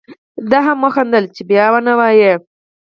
[0.49, 2.33] ده هم وخندل چې بیا و نه وایې.